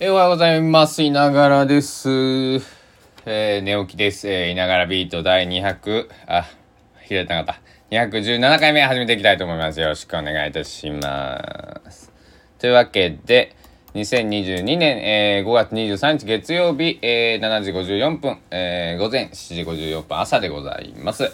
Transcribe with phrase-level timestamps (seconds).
[0.00, 1.02] おはようございます。
[1.02, 2.08] いながらです。
[3.26, 4.28] えー寝起きです。
[4.28, 6.44] えーいながらビート第200、あ、
[7.08, 7.56] 開いてなかっ
[7.90, 7.96] た。
[8.06, 9.80] 217回目始めていきたいと思います。
[9.80, 12.12] よろしくお願いいたします。
[12.60, 13.56] というわけで、
[13.94, 21.24] 2022年、えー5月23日月曜日、えー7時54分、えー午前7時54分朝でございます。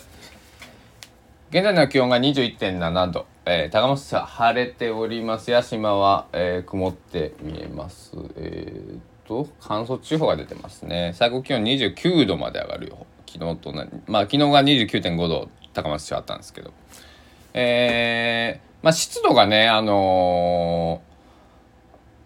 [1.51, 5.51] 現在の気温が21.7度、えー高松市は晴れております。
[5.51, 8.13] 屋島は、えー曇って見えます。
[8.37, 11.13] えー、っと乾燥注意報が出てますね。
[11.15, 16.73] 最高気温29度まで上がるよ昨日と同まあ昨日が29.5度高松市はあったんですけど。
[17.53, 21.15] えー、まあ湿度がねあのー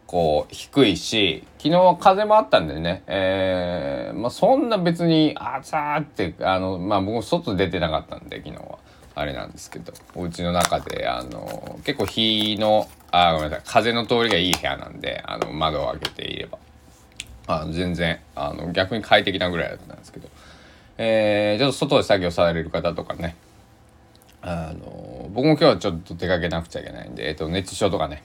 [0.07, 8.79] こう低いし昨日は風もあったんでね、えーまあ、そんな別にあつーってあの、まあ、僕外出てなかったんで昨日は。
[9.19, 16.59] あれなんですけどお家の中であの結構日のあごめんなさい風の通りがいい部屋なんであの窓を開けていれば
[17.49, 20.29] あの全然あの逆に快適なぐらいだったんですけど、
[20.99, 23.35] えーちょっと外で作業される方とかね
[24.41, 28.23] あの僕も今日はちょっと出かけなくちゃいけないんで、えっと、熱中症とかね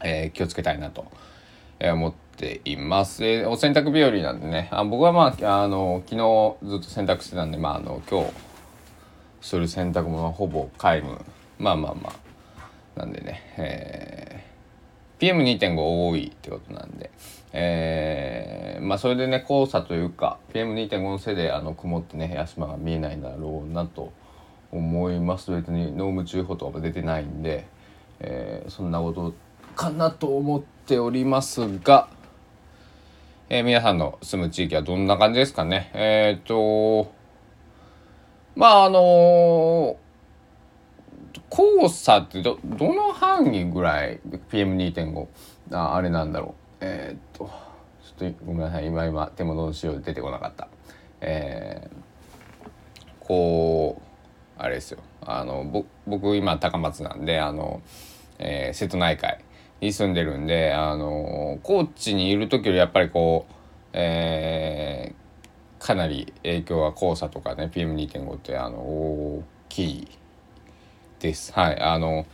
[0.00, 1.06] えー気をつけたいなと、
[1.80, 3.24] 思っています。
[3.24, 8.47] えーお洗濯日和なんでね、あ僕はまあ、あの、昨日ずっと洗濯してたんで、まあ、あの、今日
[9.40, 11.24] する洗濯物はほぼ皆無。
[11.58, 12.12] まあまあま
[12.96, 14.48] あ、なんでね、えー
[15.18, 17.10] PM2.5 多いってことなんで、
[17.52, 24.12] えーまあそれでね、黄砂というか、PM2.5 のせいであの曇ってね、屋島が見えないんだろうなと
[24.70, 25.50] 思います。
[25.50, 27.66] 別に濃霧注意報とかも出てないんで、
[28.20, 29.34] えーそんなこと
[29.74, 32.08] かなと思っておりますが、
[33.48, 35.90] えー皆さんの住む地域はどんな感じですかね。
[35.94, 37.12] えっ、と、
[38.58, 39.96] まああの
[41.48, 44.18] 黄砂ってどどの範囲ぐらい
[44.50, 45.28] PM2.5
[45.72, 46.54] ああれなんだろう。
[46.80, 47.48] えーっと
[48.18, 50.66] ちょっとごめんなさい今今手元の資料で出てこなかった。
[51.20, 51.96] えー
[53.20, 54.02] こ
[54.58, 54.98] うあれですよ。
[55.20, 57.80] あのぼ僕今高松なんであの、
[58.40, 59.38] えー瀬戸内海
[59.80, 63.52] に住んでるんであの高知にいる時よりやっぱりこう
[63.92, 65.17] えー
[65.78, 70.08] かなり影響は黄砂とかね PM2.5 ってあの大きい
[71.20, 71.52] です。
[71.52, 72.26] はい、あの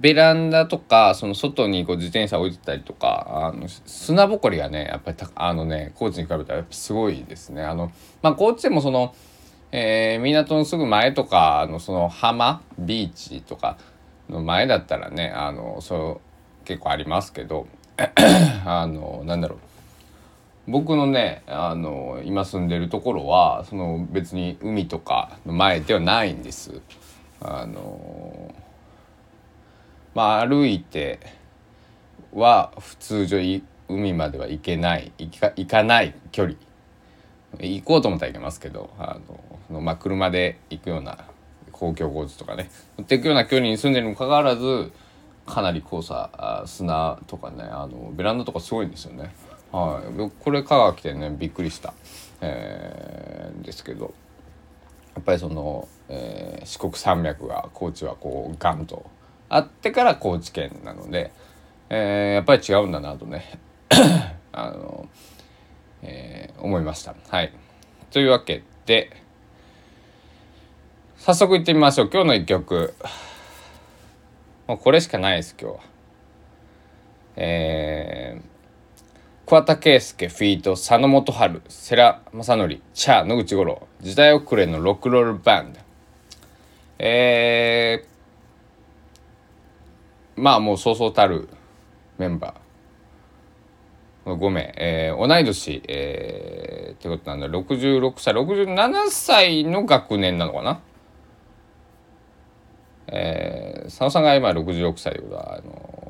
[0.00, 7.62] ベランダとかその外にこう自転車置いてたりとかあの砂ぼこりがねやっぱりたあのね高知に比べたらやっぱすごいですね。
[7.62, 7.92] あの
[8.22, 9.14] まあ高知でもその、
[9.72, 13.78] えー港のすぐ前とかのその浜ビーチとか
[14.28, 16.20] の前だったらねあのそ
[16.62, 17.66] う結構ありますけど
[18.66, 19.58] あのなんだろう
[20.66, 26.80] 僕のねあの今住んでるところはその別に海とかの前ではないんです。
[27.40, 28.54] あの
[30.14, 31.20] まあ歩いて
[32.32, 36.56] は普通上い海までは行けない行か行かない距離
[37.60, 41.18] 行こうと思ったら行けますけどあののまあ車で行くような
[41.72, 44.92] 公共交通とかね乗っていくような距離に住んでるにもかかわらず
[45.46, 49.30] かなり黄砂砂とかねあのベランダとかすごいんですよね。
[49.74, 51.94] はい、これ香川来てねびっくりした、
[52.40, 54.14] えーですけど。
[55.14, 59.04] やっぱりその、えー四国山脈が高知はこうガンと
[59.48, 61.32] あってから高知県なので、
[61.90, 63.58] えーやっぱり違うんだなとね。
[64.52, 65.08] あの、
[66.02, 67.16] えー思いました。
[67.28, 67.52] はい、
[68.12, 69.10] というわけで
[71.16, 72.10] 早速いってみましょう。
[72.12, 72.94] 今日の一曲。
[74.68, 75.80] もうこれしかないです今日は。
[77.36, 78.53] えー
[79.46, 85.80] 桑田佳祐フィート佐野元春世良正則チャー野口五郎時代遅れのロックロールバンド
[86.98, 91.50] えー、まあもうそうそうたる
[92.16, 100.80] メンバー5名、えー同い年、えーってことなんだ66歳67歳の学年なのかな
[103.08, 106.03] えー佐野さんが今66歳ということはあの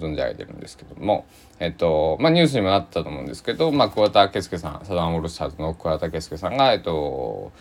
[0.00, 1.26] 存じ上げてるんですけども、
[1.58, 7.52] えっとまあ、ニュースにもなったと思うんですけど、まあ、桑田佳祐さんサザンオールスターズの桑田佳祐さんが、えっと、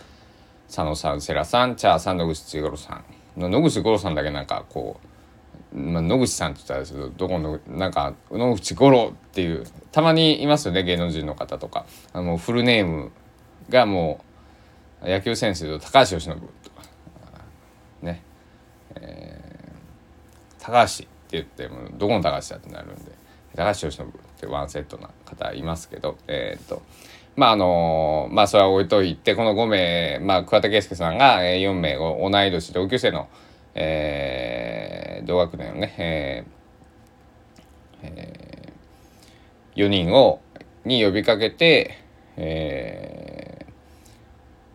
[0.67, 3.03] 佐野さん世良さんチャーさん野口千五郎さん
[3.39, 4.99] の野口五郎さんだけなんかこ
[5.73, 11.85] う、まあ、野口さんって言ったらですけどどこのなんか野口五郎っていうたまにいますよね芸能人の方とか。
[12.13, 13.11] あのフルネーム
[13.69, 14.23] がも
[15.01, 16.83] う野球選手で言うと高橋由伸とか。
[18.01, 18.23] ね。
[18.95, 19.39] え
[20.59, 23.11] 高橋言ってもどこの高橋だってなるんで
[23.55, 26.81] 高橋由伸ってワンセットな方いますけどえーっと
[27.35, 33.27] まああのまあそれは置いといてこの5名、まあ、桑田佳祐さんが4名お同い年同級生の、
[33.75, 38.49] えー同学年のね、えーえー
[39.75, 40.41] 4人を
[40.83, 41.99] に呼びかけて、
[42.35, 43.65] え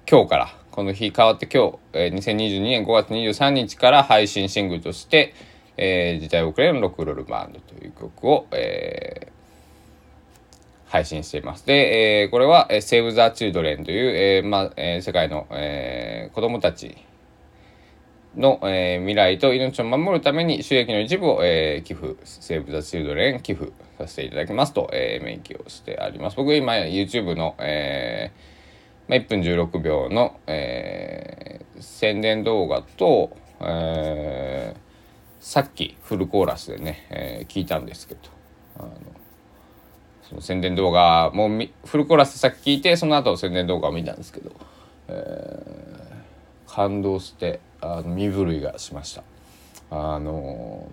[0.06, 5.34] ー、今日からこの日変わって今日、えー、2022年5月23日から配信シングルとして
[5.76, 11.66] 「えー、時代遅れのロックロールバンド」という曲を、えー、配信しています。
[11.66, 16.96] で、えー、これは、えー、Save the Children という、えーまえー、世界の、えー、子供たち
[18.36, 26.36] の、えー、未来と命を守るために収益の一部を、えー、寄付、セーブ・ザ・チルドレン寄付させていただきますと、えー、明記をしてあります。
[26.36, 28.54] 僕今 YouTube の、えー
[29.06, 34.43] まあ、1分16秒の、えー、宣伝動画と、えー、
[35.44, 38.20] さっきフルコーラスでね、えー、聞いたんですけど、
[38.78, 38.90] あの
[40.22, 41.50] その宣伝動画も
[41.84, 44.52] フルコーラスさっき聞いて、その後宣伝動画を見たんですけど、
[45.08, 49.22] えー、感動して、あの身震いがしました。
[49.90, 50.90] あの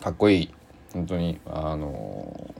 [0.00, 0.54] かっこいい。
[0.92, 2.54] 本当にあの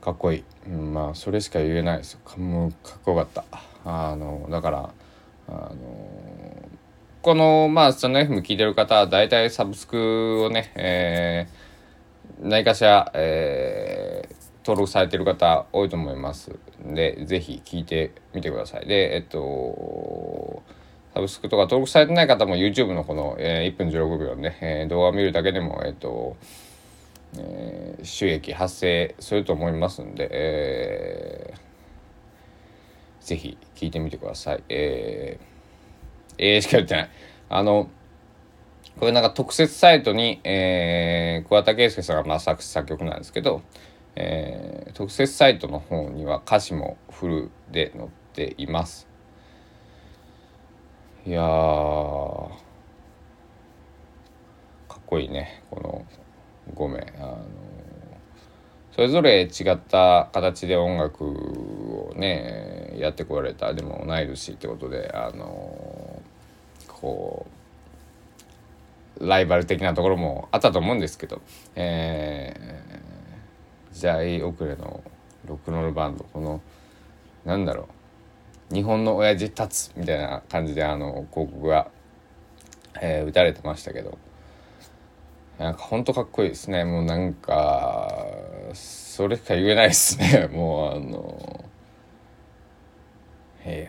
[0.00, 2.20] かっこいい、うん、まあそれしか言えないですよ。
[2.24, 3.44] かもかっこよかった。
[3.84, 4.90] あのだから
[5.48, 5.74] あの
[7.24, 16.50] このまあスタンド FM 聞いてる方は大体サブスクをね、えー、何かしら、えー、登録されてる方多いと思います
[16.86, 18.86] んで、ぜひ聞いてみてください。
[18.86, 20.62] で、えっと、
[21.14, 26.36] サブスクとか登録されてない方も YouTube のこの、えー、1分16秒で、えー、動画を見るだけでも、えっと、
[27.38, 34.62] えー、収益発生すると思いますんで、えー、ぜひ聞いてみてください。
[34.68, 35.53] えー、
[36.38, 37.10] えー、しか言ってない。
[37.48, 37.88] あの、
[38.98, 43.62] これなんか特設サイトに、えー、桑田佳祐さんがまあ作詞作曲なんですけど、
[44.14, 49.08] えー、特設サイトの方には歌詞もフルで載っています
[51.26, 51.46] いやか
[54.96, 56.06] っこいいねこの
[56.74, 57.44] 5名あの
[58.94, 63.74] それぞれ違った形で音楽をねやってこられた。
[63.74, 66.22] でも同い年ってことであの
[66.86, 67.46] こ
[69.18, 71.40] うライバル的なところもあったと思うんですけど、
[71.74, 73.04] えー
[73.94, 75.04] 時代遅れの
[75.46, 76.24] ロックンロールバンド。
[76.24, 76.60] この
[77.44, 77.88] なんだろ
[78.70, 78.74] う。
[78.74, 81.88] 日本の親父立つみたいな感じであの広告が、
[83.00, 84.18] えー、打たれてましたけど。
[85.58, 86.84] なんかほんとかっこいいですね。
[86.84, 88.33] もうなんか
[89.14, 90.48] それしか言えないですね。
[90.52, 91.64] もうあの。
[93.64, 93.86] いや。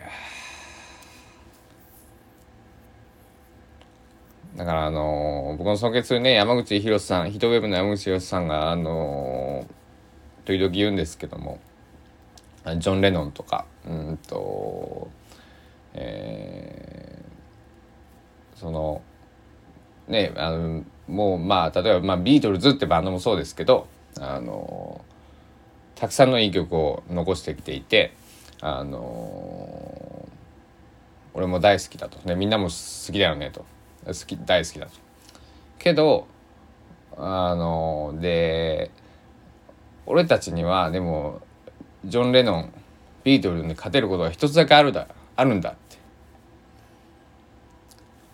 [4.56, 9.66] だからあの僕の尊敬するね山口博さんヒトウェブの山口博さんがあの
[10.44, 11.58] 時々言うんですけども
[12.78, 15.08] ジョン・レノンとかうんと
[15.92, 19.02] えー、その
[20.06, 23.88] ねあのもうまあ例えば、まあ、ビートルズってバンドもそうですけど
[24.20, 24.85] あの
[25.96, 28.14] たくさんのいい曲を残してきていて
[28.60, 30.28] あの
[31.34, 33.66] 俺も大好きだと、ね、みんなも好きだよねと。
[34.06, 34.92] 好き大好きだと。
[35.78, 36.26] けど
[37.16, 38.90] あので
[40.06, 41.42] 俺たちにはでも
[42.04, 42.72] ジョン・レノン
[43.24, 45.96] ビートルに勝てることが一つだけあるだあるんだって。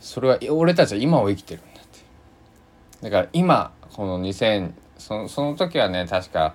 [0.00, 1.98] それは俺たちは今を生きてるんだって。
[3.02, 6.54] だから今この2000そのその時はね確か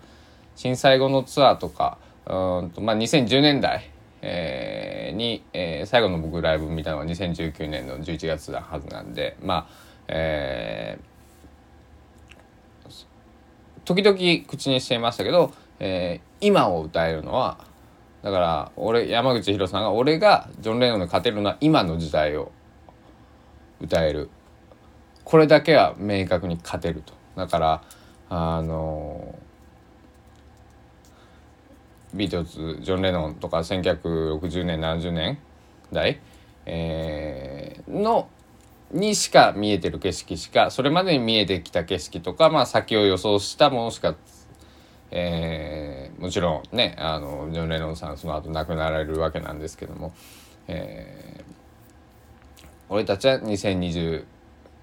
[0.58, 3.90] 震災後のツアーとかうんとまあ2010年代、
[4.22, 9.68] えー、に、えー、最後の僕ライブ見たのは2019年の11月だはずなんでまあ
[10.10, 11.18] えー
[13.86, 17.58] 時々口にしていましたけど、えー、今を歌えるのは
[18.22, 22.52] だから俺山口博さんが俺がジョン・レノンに勝てるのは今の時代を
[23.80, 24.30] 歌える。
[25.24, 27.14] これだけは明確に勝てると。
[27.38, 27.84] だから
[28.30, 29.40] あの
[32.18, 35.38] ビートルズジョン・レノンとか1960年70年
[35.92, 36.20] 代、
[36.66, 38.30] えー、の
[38.92, 44.16] にしか見えてる景色しかそれまでに見えてきた景色とか、まあ、先を予想したものしか、
[45.12, 50.14] えー、もちろんねあのジョン・レノンさんその後亡くなられるわけなんですけども、
[50.68, 54.26] えー、俺たちは2020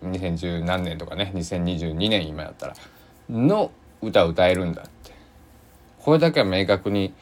[0.03, 2.75] 2010何年とかね2022年今やったら
[3.31, 3.71] の
[4.03, 4.85] 歌を歌えるんだ。
[6.05, 7.15] これだけは明確に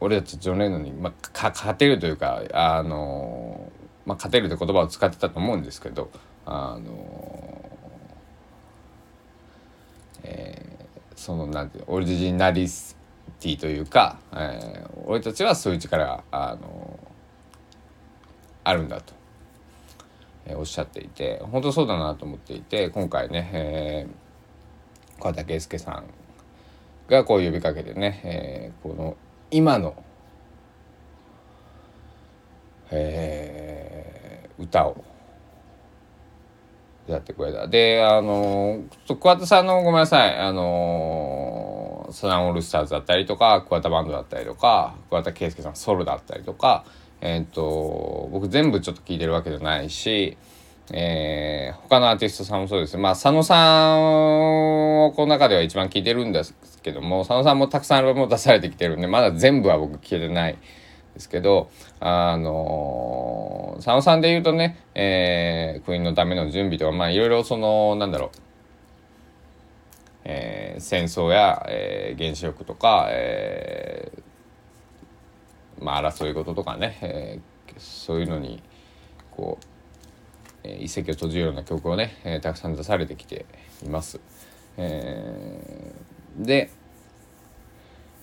[0.00, 3.70] 俺たちジョン・レノンに、まあ、か勝てるというかあの
[4.04, 6.10] まあ、勝てるって言葉を使ってたと思うんですけど
[6.44, 7.70] あの
[10.24, 16.98] えー、そのなんていうオリジナリティというか、えー、俺たちはそういう力があの
[18.64, 19.14] あるんだと。
[20.46, 26.04] えー、おっしゃっていて本当そうだなと思っていて今回ね、えー、川田圭介さん
[27.08, 29.16] がこう呼びかけてね、えー、この
[29.50, 30.02] 今の、
[32.90, 35.04] えー、歌を
[37.06, 37.68] やってくれた。
[37.68, 38.82] で、あの、
[39.20, 46.84] 桑田さんのごめんなさい、あの、サザンオールスターズだったりとか、桑田バンドだったりとか、桑田佳祐さんソロだったりとか、
[47.20, 50.36] えっ、と、僕全部ちょっと聞いてるわけじゃないし、
[50.92, 52.96] えー、他のアーティストさんもそうです。
[52.96, 60.58] まあ、佐野さんをこの中では一番聞いてるんですけども、佐野さんもたくさんアルバムを出されてきてるんで、まだ全部は僕聞けてない
[61.14, 68.30] ですけど、あの佐野さんで言うとね、えー、クイーンのための準備とか、まあ、いろいろその、なんだろう、
[70.24, 78.62] えー、戦争や、えー、原子力とか、えー、まあ、争い事とかね、えー、そういうのに、
[79.30, 79.75] こう、
[80.66, 83.46] え一石を閉じるような曲をね、えー、たくさん出されてきて
[83.84, 84.20] います。
[84.76, 86.70] えー、で、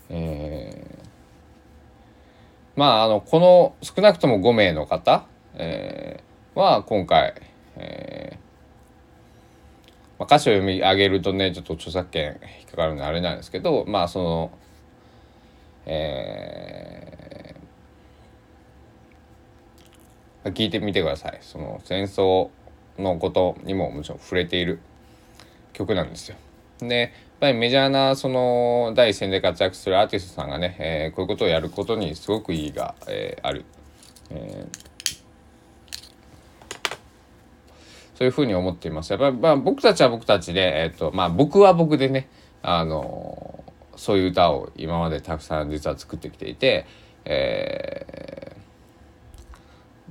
[0.09, 7.33] えー、まああのこの少なくとも5名の方、えー、は今回、
[7.77, 8.43] えー
[10.19, 14.51] まあ、歌詞を読み上げるとねちょっと著作権引っかかるんであれなんですけどまあその
[15.85, 16.62] え
[20.45, 22.49] 聞いてみてくださいその戦争
[22.97, 24.79] のことにももちろん触れている
[25.73, 26.35] 曲なんですよ。
[26.79, 27.09] でやっ
[27.39, 33.65] ぱりメジャーなその第一線で活躍するアーティストさんがね、えー、こういうことをやることにすごく意義が、えー、ある、
[34.29, 34.79] えー、
[38.15, 39.11] そういうふうに思っています。
[39.11, 42.29] やっぱり、まあ、僕たちは僕たちで、えーとまあ、僕は僕でね、
[42.61, 43.63] あの
[43.95, 46.85] そういう歌を今までたくさん実は作ってきていて、
[47.25, 48.02] えー、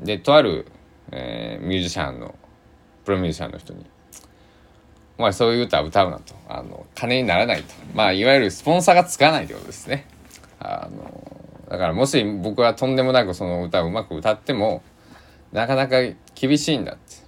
[0.05, 0.67] でとある、
[1.11, 2.35] えー、ミュージシャンの
[3.05, 3.87] プロミュージシャンの人に
[5.23, 6.35] まあそういう歌を歌うなと。
[6.49, 7.75] あの、金にならないと。
[7.95, 10.07] まあいわゆるスポンサーがつかないってことですね。
[10.59, 14.83] あの、だからもし僕はとんでもなくその歌をうまく歌っても、
[15.53, 15.99] なかなか
[16.35, 17.23] 厳しいんだって。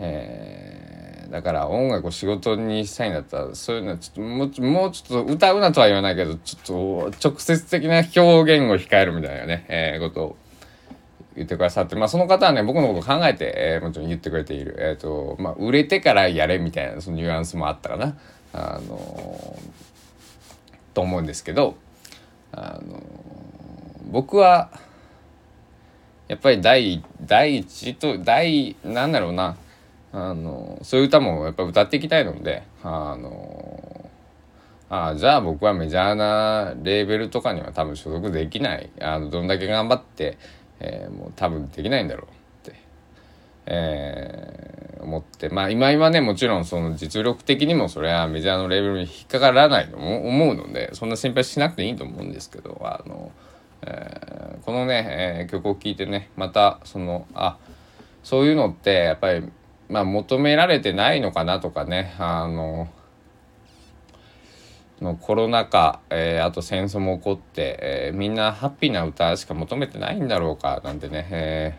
[0.00, 10.36] えー、だから音楽を仕事にしたいんだったら、そういうのはちょっともう、もうちょっと歌うなとは言わないけど、ちょっと直接的な表現を控えるみたいなね、えー、ことを
[11.36, 14.76] 言ってくださって、まあ、その方はね、僕のこと考えて、えー、もちろん言ってくれている。
[14.78, 18.16] えっ、ー、と、まあ、売れてからやれみたいな、そのニュアンスもあったかな。
[18.52, 21.76] あのー、と思うんですけど、
[22.52, 23.02] あのー、
[24.10, 24.70] 僕は、
[26.28, 29.56] やっぱり第、第一と、第、なんだろうな、
[30.12, 34.10] あのそういう歌もやっぱ歌っていきたいので、あの
[34.90, 40.38] あじゃあ僕はメジャーなレーベルとかには多分所属できないあのどんだけ頑張って
[40.80, 42.80] えー、もう多分できないんだろうって、
[43.66, 45.48] えー、思って。
[45.48, 53.32] まあ今今ねもちろんその実力的にもそれはメジャーのレベルに引っかからないと思うのでそんな心配しなくていいと思うんですけどあの、
[53.82, 57.58] えー、このね、えー、曲を聴いてねまたそのあ
[58.22, 59.48] そういうのってやっぱり
[59.88, 62.88] まあ求められてないのかなとかねあの
[65.04, 71.78] のコロナ禍、えー、あと戦争も起こって、えー、みんなハッピーな歌しか求めてないんだろうかなんてね、え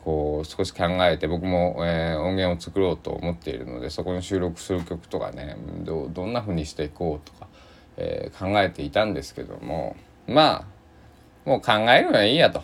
[0.00, 7.48] ー、こう少し考えて僕も、え、音源を作ろうと思っているのでそこに収録する曲とかねどどんな風にしていこうとか、
[7.96, 9.96] え、考えていたんですけども
[10.26, 10.64] ま
[11.44, 12.62] あもう考えるのはいいやと、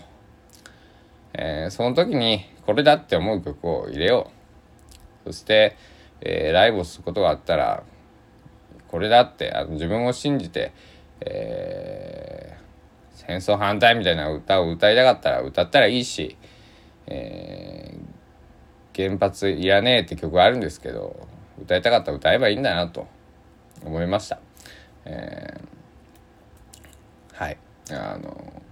[1.35, 4.31] え、その時にこれだって思う曲を入れよ
[5.27, 5.33] う。
[5.33, 5.77] そして、
[6.21, 7.83] え、ライブをすることがあったら
[8.93, 10.71] これだってあの自分を信じて、
[11.23, 16.37] えー、戦争反対みたいな歌を歌いたかったら歌ったらいいし、
[17.07, 21.27] えー、原発いらねえって曲あるんですけど
[21.59, 23.07] 歌いたかったら歌えばいいんだなと
[23.83, 24.39] 思いました。
[25.07, 27.57] えー、はい
[27.91, 28.63] あの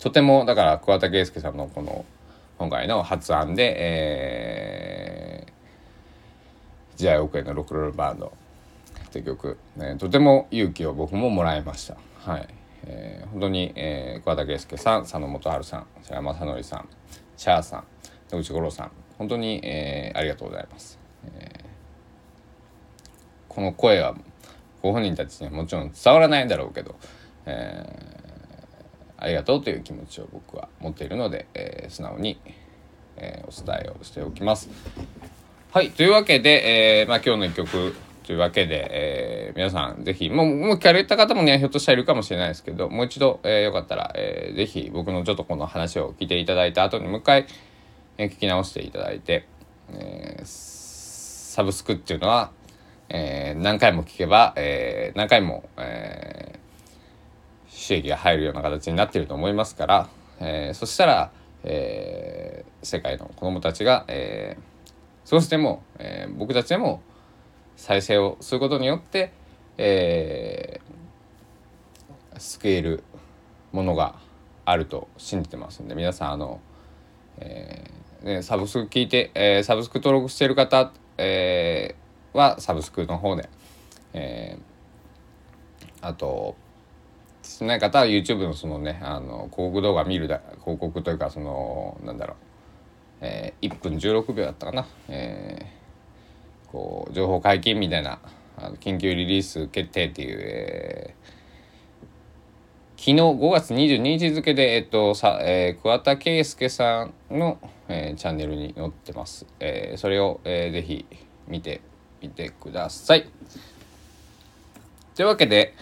[0.00, 2.04] とてもだから桑田佳祐さんのこの
[2.58, 8.32] 今回の発案で、えー、時代遅れのロックロールバンド
[9.12, 11.96] って曲、ね、とても勇気を僕ももらいました。
[12.18, 12.48] はい。
[12.84, 16.88] えー、本当に、えー、桑田佳祐さん、佐野元春さん、白山正則さん、
[17.36, 17.84] シャーさん、
[18.32, 20.98] 野口五郎さん、本当に、えー、ありがとうございます。
[21.26, 21.64] えー、
[23.48, 24.14] この声は
[24.82, 26.96] ご本人たちにはもちろん伝わらないんだろうけど、
[27.46, 32.40] えー、ありがとうという気持ちを僕は持っているので、えー、素直に、
[33.16, 34.70] えー、お伝えをしておきます。
[35.70, 35.90] はい。
[35.90, 47.46] というわけで、えー、まあ今日の一曲、というわけで、えー、皆さんぜひ、もう、もう聞かれた方もね、ひょっとしたらいるかもしれないですけど、もう一度、えー、よかったら、えー、ぜひ僕のちょっとこの話を聞いていただいた後にもう一回、
[48.18, 49.46] え聞き直していただいて、
[49.90, 52.50] えー、サブスクっていうのは、
[53.08, 60.08] えー、何回も聞けば、えー、何回も、えー、収益が入るような形になっていると思いますから、
[60.40, 61.30] えー、そしたら、
[61.64, 67.02] えー、世界の子どもたちが、えー、少しでも、えー、僕たちでも
[67.76, 69.32] 再生をすることによって、
[69.78, 73.02] えー、救える
[73.72, 74.16] ものが
[74.64, 76.60] あると信じてますんで皆さんあの、
[77.38, 83.48] えーね、サブスク聞いて、えー、サブスク登録している方、えー、はサブスクの方で、
[84.12, 86.54] えー、あと
[87.42, 92.36] しない方は YouTube のそのねあの広告動画見るだ広告というかそのなんだろう、
[93.22, 95.81] えー、1分16秒だったかな、えー、
[96.72, 98.18] こう情報解禁みたいな
[98.56, 109.46] あの緊急リリース決定っていう、えー、昨日5月22日付で、えっとさえー、桑田佳祐さんの、えー、チャンネルに載ってます。
[109.60, 111.06] えー、それを、えー、ぜひ
[111.46, 111.82] 見て
[112.22, 113.26] みてください。
[115.14, 115.74] というわけで、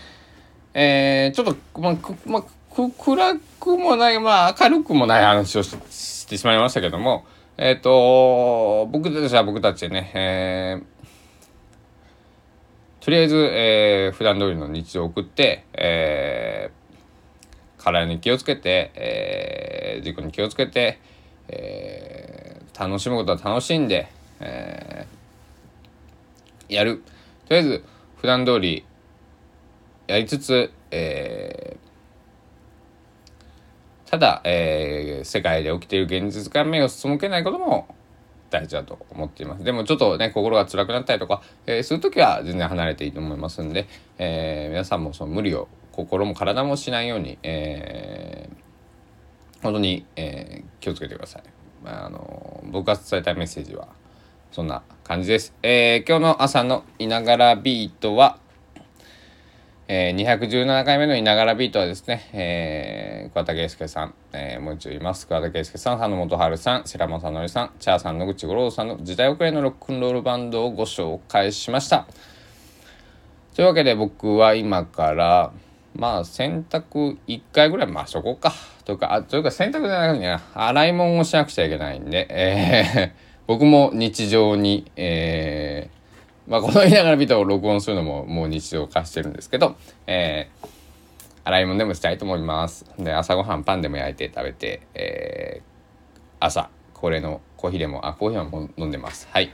[0.74, 7.24] えー、ちょっと、まあ、く、まあ、く、暗くもない、まあ、明るくもない話をしてしまいましたけども、
[7.62, 21.00] えっ、ー、と、僕たちは僕たちでね、えー、とりあえず、えー、普段通りの日常を送って、えー、体に気をつけて、えー、事故に気をつけて、
[21.48, 24.08] えー、楽しむことは楽しんで、
[24.40, 27.02] えー、やる。
[27.46, 27.84] とりあえず、
[28.22, 28.86] 普段通り
[30.08, 31.89] やりつつ、えー、
[34.10, 37.94] ただ、えー、世界で起きている現実から目を背けないことも
[38.50, 39.62] 大事だと思っています。
[39.62, 43.86] でもちょっとね、心が辛くなったりとか、えー、そういう時は全然離れていいと思いますんで、
[44.18, 51.42] えー、皆さんもその無理を心も体もしないように、えー、本当に、えー、気をつけてください。
[51.84, 53.88] まあ、あの僕が伝えたいメッセージは
[54.50, 55.54] そんな感じです。
[55.62, 58.38] えー、今日の朝のいながらビートは、
[59.86, 65.28] えー、217回目のいながらビートはですね、えー、桑田佳祐さん、えー、もう一度言います。
[65.28, 72.08] 桑田佳祐さん、佐野元春さん、白間正則さん、チャーさん、野口五郎さんの時代遅れのロックンロールバンドをご紹介しました。
[73.54, 75.52] というわけで僕は今から、
[75.94, 78.52] まあ洗濯1回ぐらいまあそこか。
[78.84, 83.12] というか、あというか洗濯じゃなくて洗い物をしなくちゃいけないんで、えー、
[83.46, 89.76] 僕も日常に、えー、まあ、この言いながらビートを録音するのももう日常化してるんですけど、
[90.08, 90.66] えー、
[91.44, 92.84] 洗い物でもしたいと思います。
[92.98, 99.28] で、朝ごはんパンでも焼いて食べて、えー、朝、恒例のコーヒーでも、あ、コーヒーはも飲んでます。
[99.30, 99.50] はい。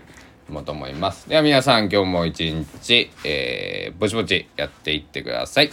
[0.49, 1.29] 飲もうと思います。
[1.29, 5.70] では皆さん今日も一日、えー、ぼちぼちやっていってください。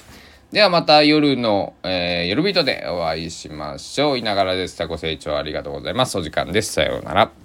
[0.51, 4.17] ではまた夜の、えー、夜ビートでお会いしましょう。
[4.17, 4.87] いながらでした。
[4.87, 6.17] ご清聴ありがとうございます。
[6.17, 6.73] お時間です。
[6.73, 7.42] さようなら。